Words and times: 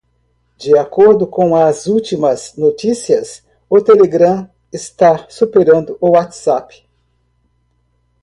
De 0.57 0.75
acordo 0.75 1.27
com 1.27 1.55
as 1.55 1.85
últimas 1.85 2.55
notícias, 2.57 3.43
o 3.69 3.79
Telegram 3.79 4.49
está 4.73 5.27
superando 5.29 5.95
o 6.01 6.09
WhatsApp 6.13 6.83